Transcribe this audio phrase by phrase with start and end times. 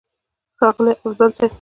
[0.57, 1.49] ښاغلی افضل صيب!!